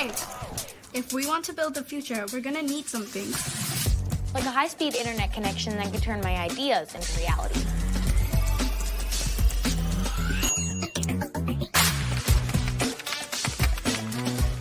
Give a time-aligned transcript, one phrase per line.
[0.00, 0.08] Hey,
[0.94, 3.36] if we want to build the future, we're gonna need some things.
[4.32, 7.60] Like a high-speed internet connection that can turn my ideas into reality.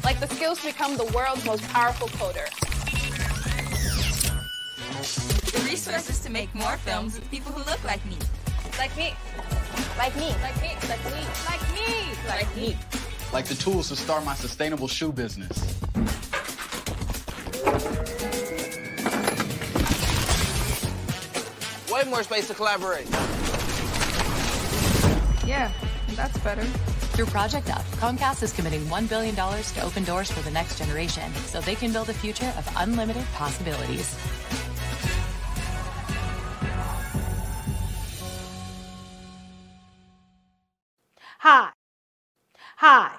[0.04, 2.50] Like the skills to become the world's most powerful coder.
[5.54, 8.18] The resources to make more films with people who look like me.
[8.78, 9.14] Like me.
[9.98, 10.36] Like me.
[10.42, 10.76] Like me.
[10.90, 11.24] Like me.
[11.48, 11.96] Like me.
[12.28, 12.78] Like me.
[12.92, 12.99] Like
[13.32, 15.58] the tools to start my sustainable shoe business.
[21.92, 23.10] Way more space to collaborate.
[25.46, 25.72] Yeah,
[26.16, 26.64] that's better.
[26.64, 31.32] Through Project Up, Comcast is committing $1 billion to open doors for the next generation
[31.46, 34.16] so they can build a future of unlimited possibilities.
[41.40, 41.72] Hi.
[42.82, 43.19] Hi,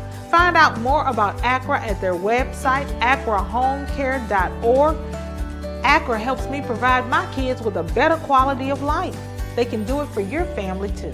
[0.31, 4.95] Find out more about ACRA at their website, acrahomecare.org.
[5.83, 9.19] ACRA helps me provide my kids with a better quality of life.
[9.57, 11.13] They can do it for your family too.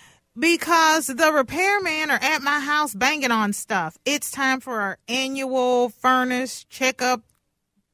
[0.37, 3.97] because the repairmen are at my house banging on stuff.
[4.05, 7.21] It's time for our annual furnace checkup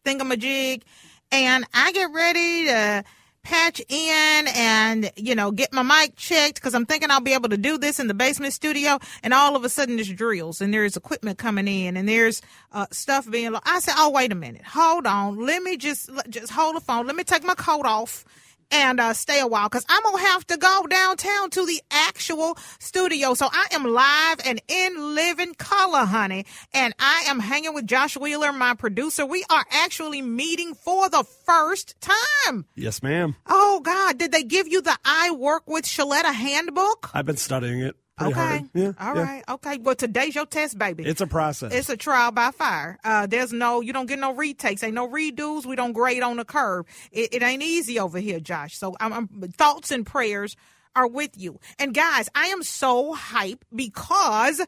[0.05, 0.83] thingamajig,
[1.31, 3.03] and I get ready to
[3.43, 7.47] patch in and you know get my mic checked because I'm thinking I'll be able
[7.47, 10.73] to do this in the basement studio, and all of a sudden there's drills and
[10.73, 13.55] there's equipment coming in and there's uh, stuff being.
[13.65, 17.07] I said, "Oh, wait a minute, hold on, let me just just hold the phone,
[17.07, 18.25] let me take my coat off."
[18.71, 22.57] And uh, stay a while because I'm gonna have to go downtown to the actual
[22.79, 23.33] studio.
[23.33, 28.17] So I am live and in living color, honey, and I am hanging with Josh
[28.17, 29.25] Wheeler, my producer.
[29.25, 32.65] We are actually meeting for the first time.
[32.75, 33.35] Yes, ma'am.
[33.47, 37.09] Oh God, did they give you the I Work with Sheletta handbook?
[37.13, 37.95] I've been studying it.
[38.17, 38.41] Pretty okay.
[38.41, 38.69] hard.
[38.73, 38.91] Yeah.
[38.99, 39.21] All yeah.
[39.21, 39.43] right.
[39.47, 39.77] Okay.
[39.77, 41.03] Well, today's your test, baby.
[41.03, 41.71] It's a process.
[41.71, 42.97] It's a trial by fire.
[43.03, 44.83] Uh, there's no, you don't get no retakes.
[44.83, 45.67] Ain't no redos.
[45.67, 46.87] We don't grade on the curve.
[47.11, 48.75] It, it ain't easy over here, Josh.
[48.75, 50.55] So I'm, I'm, thoughts and prayers
[50.95, 51.59] are with you.
[51.77, 54.65] And guys, I am so hyped because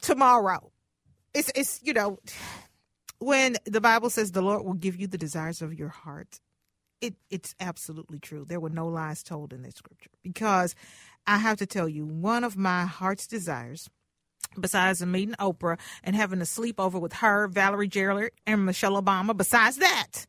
[0.00, 0.70] tomorrow,
[1.34, 2.20] it's, it's, you know,
[3.18, 6.38] when the Bible says the Lord will give you the desires of your heart,
[7.04, 8.46] it, it's absolutely true.
[8.48, 10.74] There were no lies told in this scripture because
[11.26, 13.90] I have to tell you, one of my heart's desires,
[14.58, 19.76] besides meeting Oprah and having a sleepover with her, Valerie Jarrett, and Michelle Obama, besides
[19.76, 20.26] that,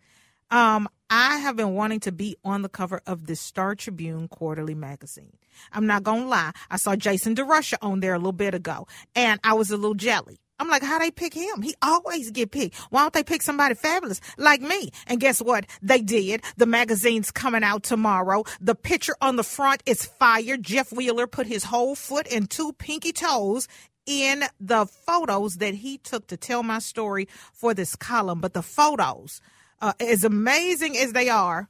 [0.52, 4.76] um, I have been wanting to be on the cover of the Star Tribune quarterly
[4.76, 5.38] magazine.
[5.72, 9.40] I'm not gonna lie, I saw Jason DeRusha on there a little bit ago, and
[9.44, 10.40] I was a little jelly.
[10.58, 11.62] I'm like, how they pick him?
[11.62, 12.76] He always get picked.
[12.90, 14.92] Why don't they pick somebody fabulous like me?
[15.08, 15.66] And guess what?
[15.82, 16.44] They did.
[16.56, 18.44] The magazine's coming out tomorrow.
[18.62, 20.58] The picture on the front is fire.
[20.58, 23.68] Jeff Wheeler put his whole foot and two pinky toes
[24.06, 28.40] in the photos that he took to tell my story for this column.
[28.40, 29.42] But the photos,
[29.82, 31.68] uh, as amazing as they are,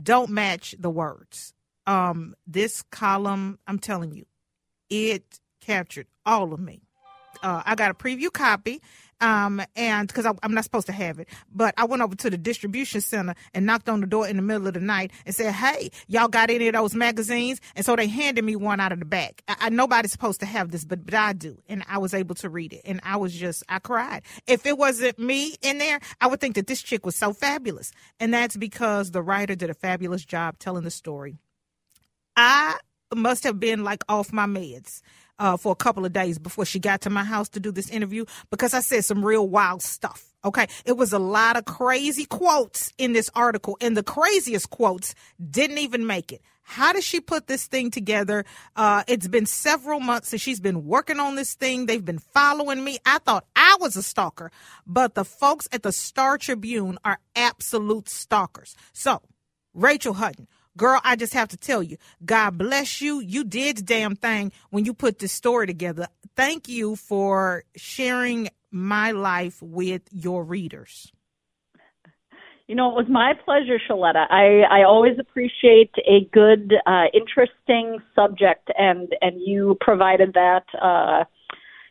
[0.00, 1.54] don't match the words.
[1.86, 4.26] Um, this column, I'm telling you,
[4.90, 6.87] it captured all of me
[7.42, 8.80] uh, I got a preview copy,
[9.20, 12.38] Um, and because I'm not supposed to have it, but I went over to the
[12.38, 15.52] distribution center and knocked on the door in the middle of the night and said,
[15.54, 19.00] "Hey, y'all got any of those magazines?" And so they handed me one out of
[19.00, 19.42] the back.
[19.48, 22.36] I, I, nobody's supposed to have this, but but I do, and I was able
[22.36, 24.22] to read it, and I was just I cried.
[24.46, 27.90] If it wasn't me in there, I would think that this chick was so fabulous,
[28.20, 31.38] and that's because the writer did a fabulous job telling the story.
[32.36, 32.76] I
[33.12, 35.00] must have been like off my meds
[35.38, 37.90] uh, for a couple of days before she got to my house to do this
[37.90, 40.24] interview because I said some real wild stuff.
[40.44, 40.66] Okay.
[40.84, 45.14] It was a lot of crazy quotes in this article, and the craziest quotes
[45.50, 46.42] didn't even make it.
[46.62, 48.44] How does she put this thing together?
[48.76, 51.86] Uh, it's been several months since she's been working on this thing.
[51.86, 52.98] They've been following me.
[53.06, 54.50] I thought I was a stalker,
[54.86, 58.76] but the folks at the Star Tribune are absolute stalkers.
[58.92, 59.22] So,
[59.72, 60.46] Rachel Hutton,
[60.78, 63.18] Girl, I just have to tell you, God bless you.
[63.18, 66.06] You did the damn thing when you put this story together.
[66.36, 71.12] Thank you for sharing my life with your readers.
[72.68, 74.26] You know, it was my pleasure, Sheletta.
[74.30, 81.24] I, I always appreciate a good, uh, interesting subject, and and you provided that, uh,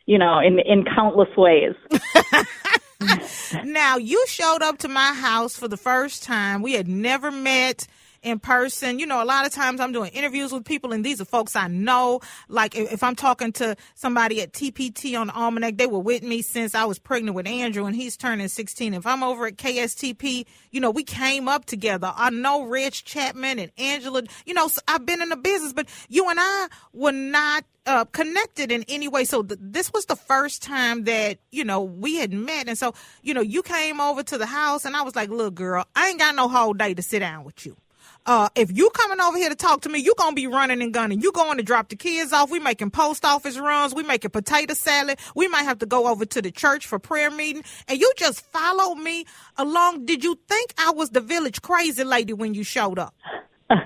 [0.06, 1.74] you know, in in countless ways.
[3.64, 6.62] now you showed up to my house for the first time.
[6.62, 7.86] We had never met
[8.22, 8.98] in person.
[8.98, 11.56] You know, a lot of times I'm doing interviews with people, and these are folks
[11.56, 12.20] I know.
[12.48, 16.74] Like if, I'm talking to somebody at TPT on Almanac, they were with me since
[16.74, 18.94] I was pregnant with Andrew, and he's turning 16.
[18.94, 22.12] If I'm over at KSTP, you know, we came up together.
[22.14, 24.22] I know Rich Chapman and Angela.
[24.46, 28.04] You know, so I've been in the business, but you and I were not uh,
[28.04, 29.24] connected in any way.
[29.24, 32.94] So th- this was the first time that you know we had met, and so
[33.22, 36.08] you know you came over to the house, and I was like, "Look, girl, I
[36.08, 37.76] ain't got no whole day to sit down with you."
[38.28, 40.92] Uh, if you coming over here to talk to me, you gonna be running and
[40.92, 41.18] gunning.
[41.18, 42.50] You going to drop the kids off.
[42.50, 43.94] We making post office runs.
[43.94, 45.18] We making potato salad.
[45.34, 47.64] We might have to go over to the church for prayer meeting.
[47.88, 49.24] And you just follow me
[49.56, 50.04] along.
[50.04, 53.14] Did you think I was the village crazy lady when you showed up?
[53.70, 53.78] no,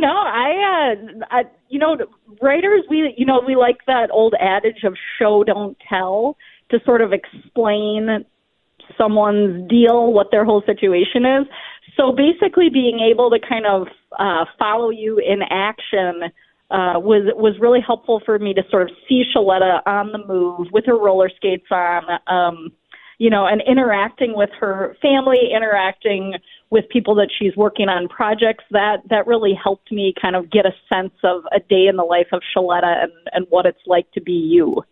[0.00, 0.14] no.
[0.16, 1.98] I, uh, I, you know,
[2.40, 6.38] writers, we, you know, we like that old adage of show don't tell
[6.70, 8.24] to sort of explain
[8.98, 11.46] someone's deal, what their whole situation is.
[11.96, 13.86] So basically, being able to kind of
[14.18, 16.32] uh, follow you in action
[16.70, 20.68] uh, was was really helpful for me to sort of see Sheletta on the move
[20.72, 22.72] with her roller skates on, um,
[23.18, 26.34] you know, and interacting with her family, interacting
[26.70, 28.64] with people that she's working on projects.
[28.70, 32.02] That that really helped me kind of get a sense of a day in the
[32.02, 34.82] life of Sheletta and and what it's like to be you.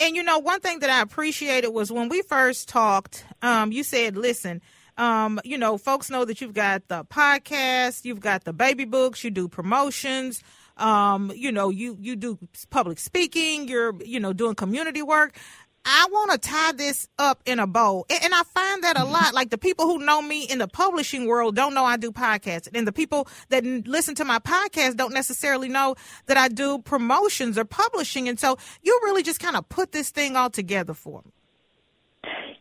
[0.00, 3.82] And you know, one thing that I appreciated was when we first talked, um, you
[3.82, 4.62] said, "Listen."
[4.96, 9.22] Um, you know, folks know that you've got the podcast, you've got the baby books,
[9.22, 10.42] you do promotions.
[10.76, 12.38] Um, you know, you you do
[12.70, 15.36] public speaking, you're you know doing community work.
[15.84, 18.04] I want to tie this up in a bow.
[18.10, 19.12] And I find that a mm-hmm.
[19.12, 19.34] lot.
[19.34, 22.68] Like the people who know me in the publishing world don't know I do podcasts.
[22.72, 25.96] And the people that listen to my podcast don't necessarily know
[26.26, 28.28] that I do promotions or publishing.
[28.28, 31.32] And so you really just kind of put this thing all together for me.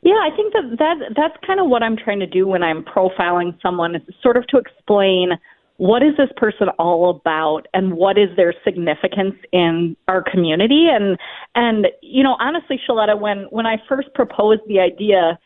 [0.01, 2.83] Yeah, I think that, that that's kind of what I'm trying to do when I'm
[2.83, 5.31] profiling someone is sort of to explain
[5.77, 11.17] what is this person all about and what is their significance in our community and
[11.55, 15.39] and you know honestly Sheletta when when I first proposed the idea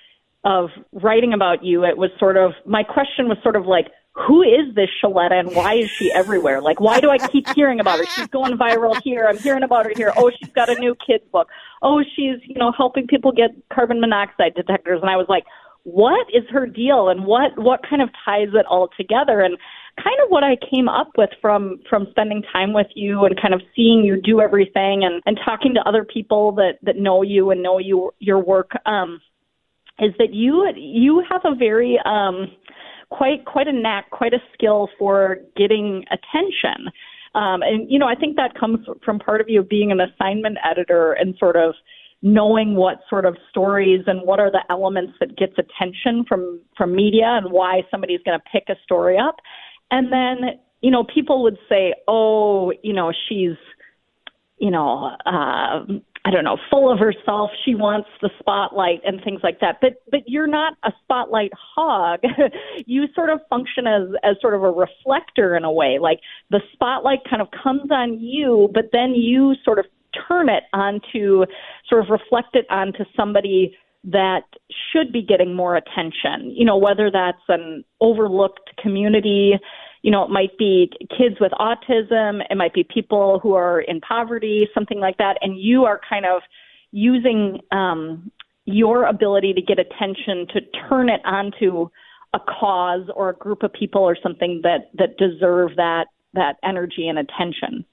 [0.44, 4.42] of writing about you it was sort of my question was sort of like who
[4.42, 6.62] is this Sheletta and why is she everywhere?
[6.62, 8.06] Like, why do I keep hearing about her?
[8.06, 9.25] She's going viral here.
[9.27, 10.12] I'm hearing about her here.
[10.18, 11.48] Oh, she's got a new kids book.
[11.81, 15.00] Oh, she's, you know, helping people get carbon monoxide detectors.
[15.01, 15.46] And I was like,
[15.84, 19.39] what is her deal and what, what kind of ties it all together?
[19.39, 19.58] And
[19.98, 23.53] kind of what I came up with from, from spending time with you and kind
[23.53, 27.51] of seeing you do everything and, and talking to other people that, that know you
[27.51, 29.21] and know you, your work, um,
[30.00, 32.48] is that you, you have a very, um,
[33.12, 36.88] quite quite a knack, quite a skill for getting attention.
[37.36, 40.57] Um, and you know, I think that comes from part of you being an assignment
[40.69, 41.75] editor and sort of
[42.24, 46.95] knowing what sort of stories and what are the elements that gets attention from from
[46.95, 49.36] media and why somebody's going to pick a story up.
[49.91, 53.57] And then, you know, people would say, "Oh, you know, she's
[54.62, 55.83] you know, uh,
[56.24, 57.50] I don't know, full of herself.
[57.65, 59.79] She wants the spotlight and things like that.
[59.81, 62.19] But but you're not a spotlight hog.
[62.86, 65.98] you sort of function as as sort of a reflector in a way.
[66.00, 66.19] Like
[66.51, 69.86] the spotlight kind of comes on you, but then you sort of
[70.27, 71.45] turn it onto
[71.89, 74.43] sort of reflect it onto somebody that
[74.91, 76.51] should be getting more attention.
[76.55, 79.60] You know, whether that's an overlooked community
[80.01, 84.01] you know, it might be kids with autism, it might be people who are in
[84.01, 86.41] poverty, something like that, and you are kind of
[86.91, 88.31] using um,
[88.65, 91.88] your ability to get attention to turn it onto
[92.34, 97.08] a cause or a group of people or something that that deserve that that energy
[97.08, 97.86] and attention.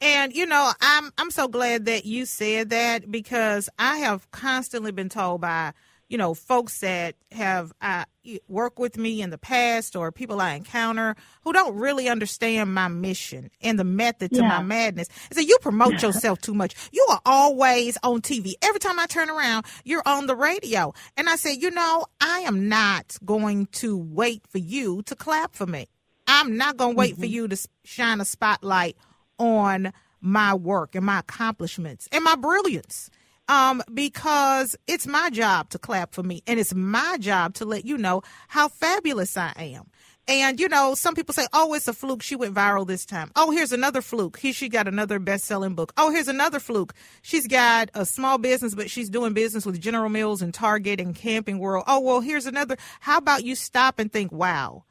[0.00, 4.92] And you know, I'm I'm so glad that you said that because I have constantly
[4.92, 5.72] been told by
[6.08, 8.04] you know folks that have uh,
[8.46, 12.86] worked with me in the past or people I encounter who don't really understand my
[12.86, 14.48] mission and the method to yeah.
[14.48, 15.08] my madness.
[15.32, 16.76] I say you promote yourself too much.
[16.92, 18.52] You are always on TV.
[18.62, 20.92] Every time I turn around, you're on the radio.
[21.16, 25.54] And I said, you know, I am not going to wait for you to clap
[25.54, 25.88] for me.
[26.28, 27.22] I'm not going to wait mm-hmm.
[27.22, 28.96] for you to shine a spotlight
[29.38, 33.10] on my work and my accomplishments and my brilliance.
[33.48, 37.86] Um, because it's my job to clap for me and it's my job to let
[37.86, 39.86] you know how fabulous I am.
[40.28, 42.22] And you know, some people say, "Oh, it's a fluke.
[42.22, 44.38] She went viral this time." Oh, here's another fluke.
[44.38, 45.94] He, she got another best-selling book.
[45.96, 46.92] Oh, here's another fluke.
[47.22, 51.14] She's got a small business, but she's doing business with General Mills and Target and
[51.14, 51.84] Camping World.
[51.86, 52.76] Oh, well, here's another.
[53.00, 54.84] How about you stop and think, "Wow,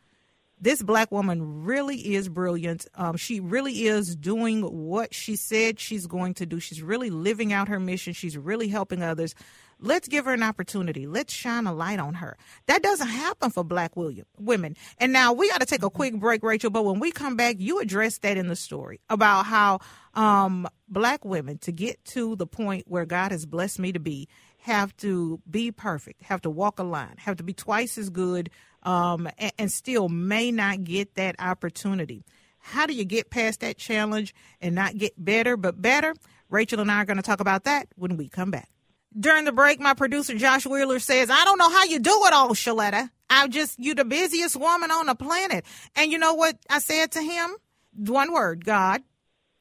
[0.59, 2.87] this black woman really is brilliant.
[2.95, 6.59] Um, she really is doing what she said she's going to do.
[6.59, 8.13] She's really living out her mission.
[8.13, 9.35] She's really helping others.
[9.79, 11.05] Let's give her an opportunity.
[11.05, 12.35] Let's shine a light on her.
[12.65, 14.75] That doesn't happen for black William, women.
[14.97, 16.71] And now we got to take a quick break, Rachel.
[16.71, 19.79] But when we come back, you address that in the story about how
[20.15, 24.27] um, black women, to get to the point where God has blessed me to be,
[24.57, 28.49] have to be perfect, have to walk a line, have to be twice as good
[28.83, 32.23] um, and, and still may not get that opportunity.
[32.59, 36.13] How do you get past that challenge and not get better, but better?
[36.49, 38.69] Rachel and I are going to talk about that when we come back.
[39.17, 42.33] During the break, my producer Josh Wheeler says, I don't know how you do it
[42.33, 43.09] all, Sheletta.
[43.29, 45.65] I'm just, you the busiest woman on the planet.
[45.95, 47.55] And you know what I said to him?
[47.95, 49.01] One word, God.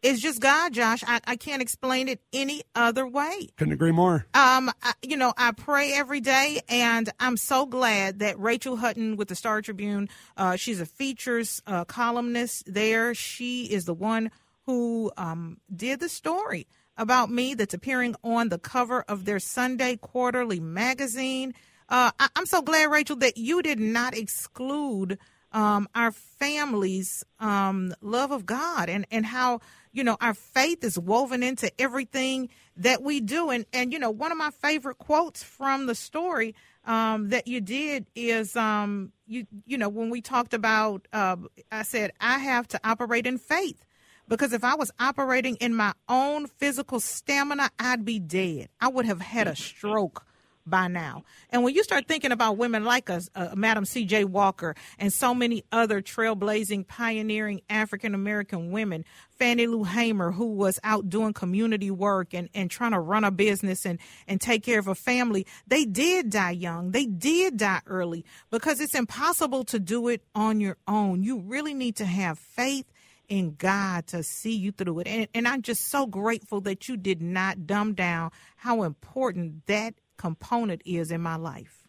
[0.02, 1.02] It's just God, Josh.
[1.06, 3.48] I, I can't explain it any other way.
[3.56, 4.26] Couldn't agree more.
[4.34, 9.16] Um, I, you know, I pray every day, and I'm so glad that Rachel Hutton
[9.16, 13.14] with the Star Tribune, uh, she's a features uh, columnist there.
[13.14, 14.30] She is the one
[14.66, 19.96] who um, did the story about me that's appearing on the cover of their Sunday
[19.96, 21.54] Quarterly magazine.
[21.88, 25.18] Uh, I, am so glad, Rachel, that you did not exclude
[25.52, 29.60] um, our family's um, love of God and, and how
[29.96, 33.48] you know, our faith is woven into everything that we do.
[33.48, 37.62] And, and you know, one of my favorite quotes from the story um, that you
[37.62, 41.36] did is, um, you, you know, when we talked about, uh,
[41.72, 43.86] I said, I have to operate in faith
[44.28, 48.68] because if I was operating in my own physical stamina, I'd be dead.
[48.78, 50.26] I would have had a stroke
[50.66, 51.24] by now.
[51.50, 54.24] And when you start thinking about women like us, uh, Madam C.J.
[54.24, 60.78] Walker, and so many other trailblazing, pioneering African American women, Fannie Lou Hamer, who was
[60.82, 64.78] out doing community work and, and trying to run a business and, and take care
[64.78, 66.90] of a family, they did die young.
[66.90, 71.22] They did die early because it's impossible to do it on your own.
[71.22, 72.86] You really need to have faith
[73.28, 75.06] in God to see you through it.
[75.06, 79.94] And, and I'm just so grateful that you did not dumb down how important that
[80.16, 81.86] component is in my life.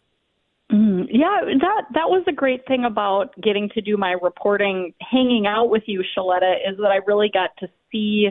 [0.70, 5.46] Mm, yeah, that that was the great thing about getting to do my reporting, hanging
[5.46, 8.28] out with you, Sheletta, is that I really got to see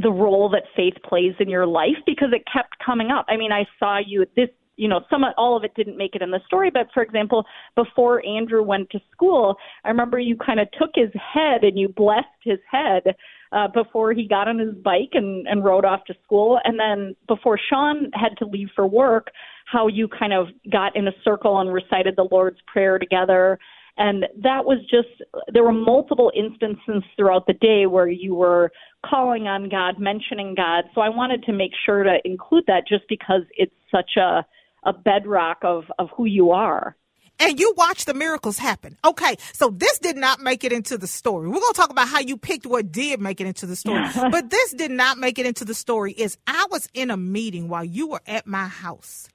[0.00, 3.26] the role that faith plays in your life because it kept coming up.
[3.28, 6.22] I mean, I saw you this you know, some all of it didn't make it
[6.22, 7.44] in the story, but for example,
[7.76, 11.88] before Andrew went to school, I remember you kind of took his head and you
[11.88, 13.14] blessed his head
[13.52, 16.58] uh, before he got on his bike and, and rode off to school.
[16.64, 19.28] And then before Sean had to leave for work,
[19.66, 23.58] how you kind of got in a circle and recited the Lord's Prayer together.
[23.96, 25.08] And that was just,
[25.52, 28.70] there were multiple instances throughout the day where you were
[29.04, 30.84] calling on God, mentioning God.
[30.94, 34.46] So I wanted to make sure to include that just because it's such a,
[34.84, 36.96] a bedrock of, of who you are
[37.40, 38.96] and you watch the miracles happen.
[39.04, 41.48] Okay, so this did not make it into the story.
[41.48, 44.04] We're going to talk about how you picked what did make it into the story.
[44.30, 47.68] but this did not make it into the story is I was in a meeting
[47.68, 49.28] while you were at my house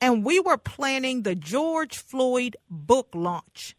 [0.00, 3.76] and we were planning the George Floyd book launch.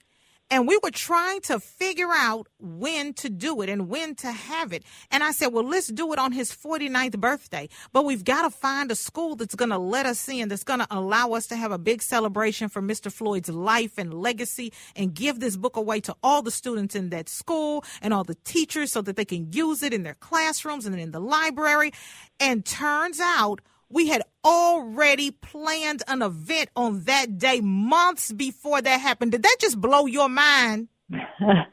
[0.54, 4.72] And we were trying to figure out when to do it and when to have
[4.72, 4.84] it.
[5.10, 7.70] And I said, well, let's do it on his 49th birthday.
[7.92, 10.82] But we've got to find a school that's going to let us in, that's going
[10.82, 13.12] to allow us to have a big celebration for Mr.
[13.12, 17.30] Floyd's life and legacy and give this book away to all the students in that
[17.30, 21.00] school and all the teachers so that they can use it in their classrooms and
[21.00, 21.92] in the library.
[22.40, 23.60] And turns out,
[23.94, 29.32] we had already planned an event on that day months before that happened.
[29.32, 30.88] Did that just blow your mind?
[31.10, 31.68] that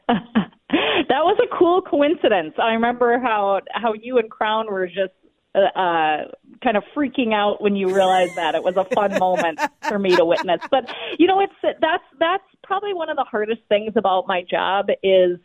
[1.09, 2.53] was a cool coincidence.
[2.61, 5.13] I remember how how you and Crown were just
[5.55, 6.25] uh, uh,
[6.63, 8.55] kind of freaking out when you realized that.
[8.55, 10.61] It was a fun moment for me to witness.
[10.69, 14.87] But you know, it's that's that's probably one of the hardest things about my job
[15.01, 15.39] is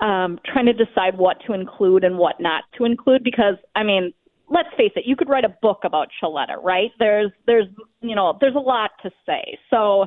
[0.00, 4.12] um, trying to decide what to include and what not to include because I mean,
[4.48, 6.90] let's face it, you could write a book about Sheletta, right?
[6.98, 7.66] There's there's
[8.00, 9.58] you know, there's a lot to say.
[9.70, 10.06] So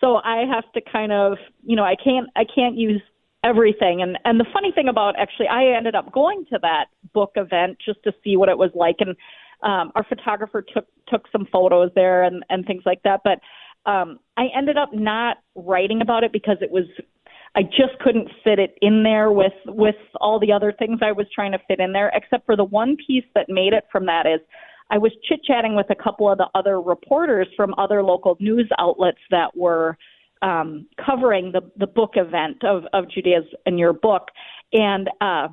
[0.00, 3.02] so I have to kind of, you know, I can't I can't use
[3.44, 7.32] everything and and the funny thing about actually I ended up going to that book
[7.34, 9.16] event just to see what it was like and
[9.64, 13.40] um our photographer took took some photos there and and things like that but
[13.90, 16.84] um I ended up not writing about it because it was
[17.54, 21.26] I just couldn't fit it in there with with all the other things I was
[21.34, 24.26] trying to fit in there except for the one piece that made it from that
[24.26, 24.40] is
[24.90, 28.68] I was chit chatting with a couple of the other reporters from other local news
[28.78, 29.96] outlets that were
[30.42, 34.28] um, covering the the book event of of Judea's in your book,
[34.72, 35.48] and uh,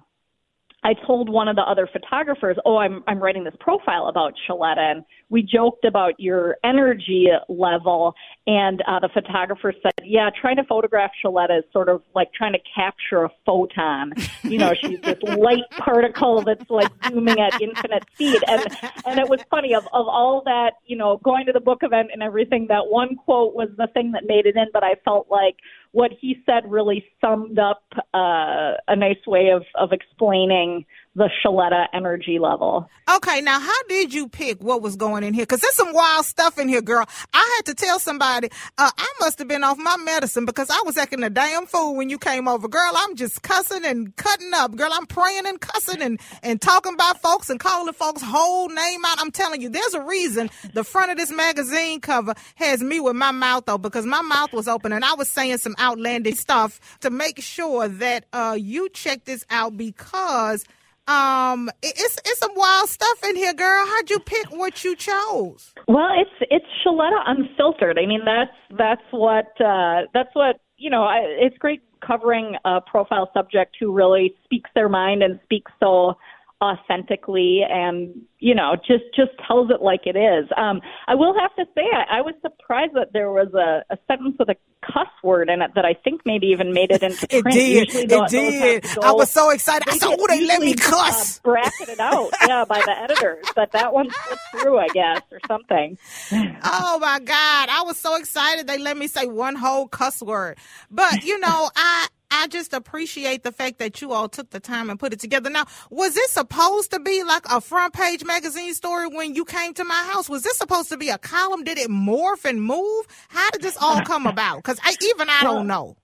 [0.83, 4.77] I told one of the other photographers, "Oh, I'm I'm writing this profile about Sheletta,"
[4.79, 8.15] and we joked about your energy level.
[8.47, 12.53] And uh, the photographer said, "Yeah, trying to photograph Sheletta is sort of like trying
[12.53, 14.13] to capture a photon.
[14.43, 18.65] You know, she's this light particle that's like zooming at infinite speed." And
[19.05, 22.11] and it was funny of of all that, you know, going to the book event
[22.13, 22.67] and everything.
[22.67, 25.57] That one quote was the thing that made it in, but I felt like
[25.91, 30.85] what he said really summed up uh, a nice way of, of explaining
[31.15, 32.87] the Sheletta energy level.
[33.15, 35.43] Okay, now how did you pick what was going in here?
[35.43, 37.07] Because there's some wild stuff in here, girl.
[37.33, 40.81] I had to tell somebody uh, I must have been off my medicine because I
[40.85, 42.67] was acting a damn fool when you came over.
[42.67, 44.75] Girl, I'm just cussing and cutting up.
[44.75, 49.03] Girl, I'm praying and cussing and, and talking about folks and calling folks' whole name
[49.03, 49.19] out.
[49.19, 53.15] I'm telling you, there's a reason the front of this magazine cover has me with
[53.15, 56.79] my mouth open because my mouth was open and I was saying some outlandish stuff
[57.01, 60.65] to make sure that uh, you check this out because
[61.09, 63.85] um, it's it's some wild stuff in here, girl.
[63.87, 65.73] How'd you pick what you chose?
[65.87, 67.97] Well, it's it's Sheletta unfiltered.
[67.97, 71.03] I mean, that's that's what uh, that's what you know.
[71.03, 76.13] I, it's great covering a profile subject who really speaks their mind and speaks so
[76.61, 80.45] authentically and you know just just tells it like it is.
[80.57, 83.97] Um i will have to say i, I was surprised that there was a, a
[84.07, 87.25] sentence with a cuss word in it that i think maybe even made it into
[87.29, 87.55] it print.
[87.55, 87.85] did.
[87.87, 88.83] Usually it those, did.
[88.83, 89.87] those i was so excited.
[89.87, 93.45] I said get oh they let me cuss uh, bracketed out yeah by the editors
[93.55, 95.97] but that one slipped through i guess or something.
[96.63, 97.69] Oh my god.
[97.69, 100.57] I was so excited they let me say one whole cuss word.
[100.91, 104.89] But you know i I just appreciate the fact that you all took the time
[104.89, 105.49] and put it together.
[105.49, 109.73] Now, was this supposed to be like a front page magazine story when you came
[109.75, 110.29] to my house?
[110.29, 111.63] Was this supposed to be a column?
[111.63, 113.07] Did it morph and move?
[113.29, 114.57] How did this all come about?
[114.57, 115.97] Because I, even I don't know.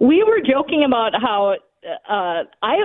[0.00, 1.56] We were joking about how
[2.08, 2.76] uh, I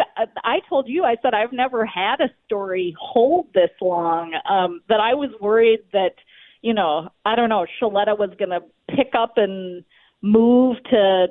[0.44, 4.34] I told you I said I've never had a story hold this long.
[4.50, 6.16] Um, that I was worried that
[6.62, 9.84] you know I don't know Sheletta was going to pick up and
[10.22, 11.28] move to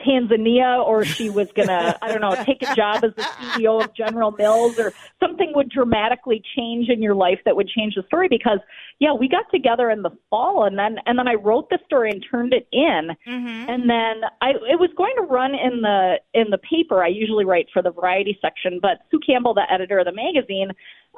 [0.00, 3.82] Tanzania or she was going to, I don't know, take a job as the CEO
[3.82, 8.02] of General Mills or something would dramatically change in your life that would change the
[8.06, 8.58] story because
[8.98, 12.10] yeah, we got together in the fall and then and then I wrote the story
[12.10, 13.10] and turned it in.
[13.26, 13.70] Mm-hmm.
[13.70, 17.02] And then I it was going to run in the in the paper.
[17.02, 20.70] I usually write for the variety section, but Sue Campbell, the editor of the magazine,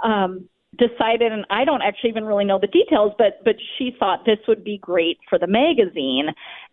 [0.03, 4.27] um decided and I don't actually even really know the details but but she thought
[4.27, 6.29] this would be great for the magazine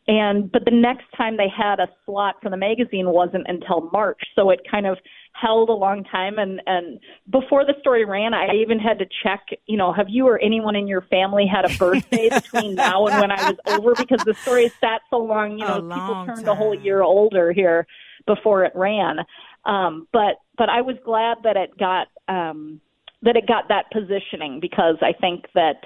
[0.07, 4.21] and but the next time they had a slot for the magazine wasn't until March.
[4.35, 4.97] So it kind of
[5.33, 6.37] held a long time.
[6.37, 6.99] And and
[7.31, 10.75] before the story ran I even had to check you know have you or anyone
[10.75, 13.95] in your family had a birthday between now and when I was over?
[13.95, 16.49] Because the story sat so long you know people turned time.
[16.49, 17.87] a whole year older here
[18.27, 19.19] before it ran.
[19.65, 22.79] Um but but I was glad that it got um
[23.23, 25.77] that it got that positioning because I think that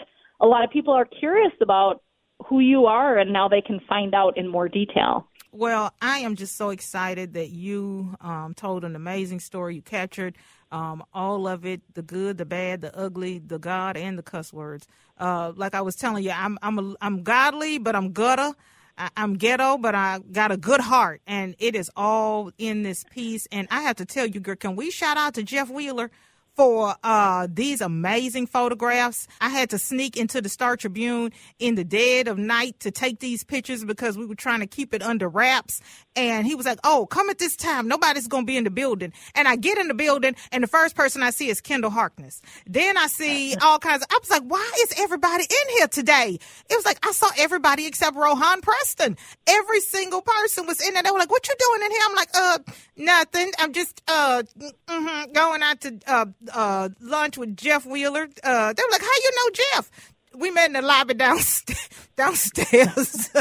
[0.41, 2.01] a lot of people are curious about
[2.45, 5.27] who you are and now they can find out in more detail.
[5.51, 9.75] Well, I am just so excited that you um, told an amazing story.
[9.75, 10.37] You captured
[10.71, 14.53] um, all of it the good, the bad, the ugly, the God, and the cuss
[14.53, 14.87] words.
[15.17, 18.53] Uh, like I was telling you, I'm, I'm, a, I'm godly, but I'm gutter.
[18.95, 21.21] I, I'm ghetto, but I got a good heart.
[21.25, 23.47] And it is all in this piece.
[23.51, 26.11] And I have to tell you, girl, can we shout out to Jeff Wheeler?
[26.59, 29.29] For uh, these amazing photographs.
[29.39, 33.21] I had to sneak into the Star Tribune in the dead of night to take
[33.21, 35.79] these pictures because we were trying to keep it under wraps.
[36.17, 37.87] And he was like, Oh, come at this time.
[37.87, 39.13] Nobody's going to be in the building.
[39.35, 42.41] And I get in the building, and the first person I see is Kyndell Harkness.
[42.67, 46.39] Then I see all kinds of, I was like, Why is everybody in here today?
[46.69, 49.15] It was like, I saw everybody except Rohan Preston.
[49.47, 51.03] Every single person was in there.
[51.03, 52.01] They were like, What you doing in here?
[52.05, 52.59] I'm like, Uh,
[52.97, 53.51] nothing.
[53.57, 54.43] I'm just, uh,
[54.89, 58.27] mm-hmm, going out to, uh, uh, lunch with Jeff Wheeler.
[58.43, 59.91] Uh, they were like, "How you know Jeff?"
[60.35, 61.89] We met in the lobby downstairs.
[62.15, 63.29] downstairs.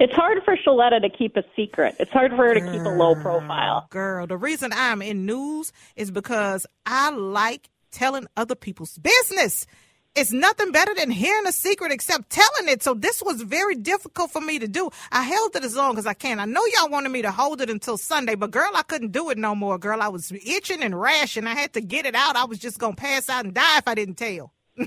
[0.00, 1.94] it's hard for Sheletta to keep a secret.
[1.98, 3.86] It's hard for her to keep a low profile.
[3.90, 9.66] Girl, the reason I'm in news is because I like telling other people's business.
[10.16, 12.82] It's nothing better than hearing a secret except telling it.
[12.82, 14.90] So this was very difficult for me to do.
[15.12, 16.40] I held it as long as I can.
[16.40, 19.30] I know y'all wanted me to hold it until Sunday, but girl, I couldn't do
[19.30, 19.78] it no more.
[19.78, 21.46] Girl, I was itching and rashing.
[21.46, 22.34] I had to get it out.
[22.34, 24.52] I was just gonna pass out and die if I didn't tell.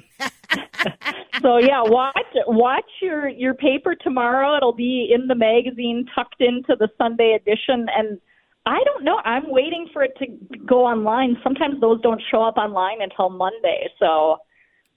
[1.42, 4.58] so yeah, watch watch your your paper tomorrow.
[4.58, 8.20] It'll be in the magazine, tucked into the Sunday edition, and
[8.66, 9.18] I don't know.
[9.24, 10.26] I'm waiting for it to
[10.66, 11.38] go online.
[11.44, 13.88] Sometimes those don't show up online until Monday.
[14.00, 14.40] So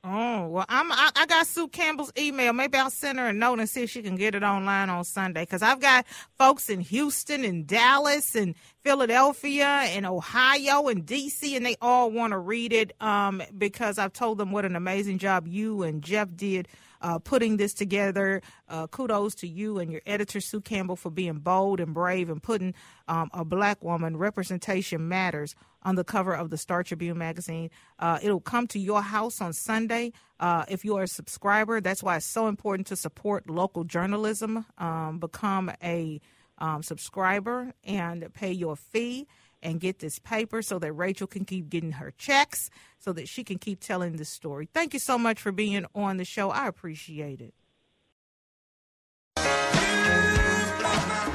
[0.09, 2.53] Oh well, I'm I, I, got Sue Campbell's email.
[2.53, 5.03] Maybe I'll send her a note and see if she can get it online on
[5.03, 5.43] Sunday.
[5.43, 6.07] Because I've got
[6.39, 12.31] folks in Houston and Dallas and Philadelphia and Ohio and DC, and they all want
[12.35, 12.93] to read it.
[13.01, 16.69] Um, because I've told them what an amazing job you and Jeff did
[17.01, 18.43] uh, putting this together.
[18.69, 22.43] Uh, kudos to you and your editor, Sue Campbell, for being bold and brave and
[22.43, 22.75] putting
[23.09, 27.71] um, a black woman, representation matters, on the cover of the Star Tribune magazine.
[27.99, 30.13] Uh, it'll come to your house on Sunday.
[30.41, 34.67] Uh, if you are a subscriber, that's why it's so important to support local journalism.
[34.79, 36.21] Um, become a
[36.59, 39.27] um, subscriber and pay your fee
[39.67, 43.43] and get this paper so that Rachel can keep getting her checks so that she
[43.43, 44.69] can keep telling this story.
[44.73, 46.51] Thank you so much for being on the show.
[46.51, 47.53] I appreciate it.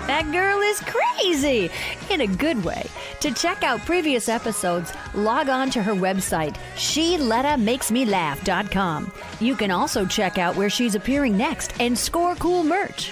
[0.08, 1.70] That girl is crazy
[2.10, 2.86] in a good way.
[3.20, 9.12] To check out previous episodes, log on to her website, SheLettaMakesMeLaugh.com.
[9.40, 13.12] You can also check out where she's appearing next and score cool merch.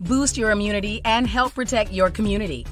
[0.00, 2.66] Boost your immunity, and help protect your community.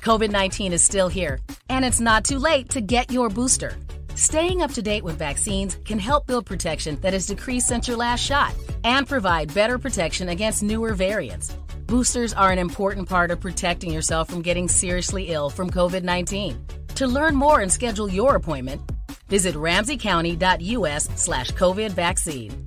[0.00, 3.76] COVID 19 is still here, and it's not too late to get your booster.
[4.14, 7.96] Staying up to date with vaccines can help build protection that has decreased since your
[7.96, 11.54] last shot and provide better protection against newer variants.
[11.86, 16.66] Boosters are an important part of protecting yourself from getting seriously ill from COVID 19.
[16.96, 18.82] To learn more and schedule your appointment,
[19.28, 22.66] visit ramseycounty.us slash COVID vaccine.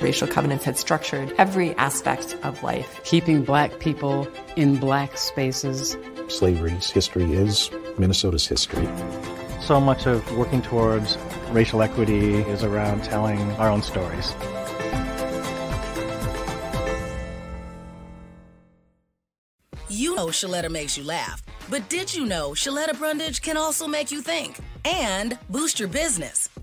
[0.00, 3.00] Racial covenants had structured every aspect of life.
[3.04, 5.96] Keeping black people in black spaces.
[6.28, 8.88] Slavery's history is Minnesota's history.
[9.60, 11.18] So much of working towards
[11.50, 14.34] racial equity is around telling our own stories.
[19.88, 24.10] You know Sheletta makes you laugh, but did you know Sheletta Brundage can also make
[24.10, 26.49] you think and boost your business?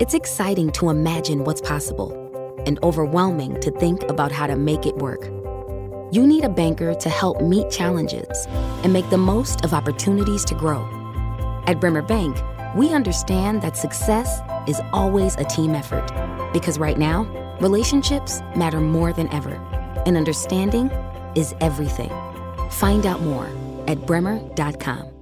[0.00, 2.12] it's exciting to imagine what's possible
[2.66, 5.30] and overwhelming to think about how to make it work.
[6.12, 8.46] you need a banker to help meet challenges
[8.84, 10.82] and make the most of opportunities to grow.
[11.66, 12.36] At Bremer Bank,
[12.76, 16.06] we understand that success is always a team effort
[16.52, 17.24] because right now,
[17.60, 19.54] relationships matter more than ever,
[20.06, 20.88] and understanding
[21.34, 22.12] is everything.
[22.70, 23.48] Find out more
[23.88, 25.13] at bremer.com.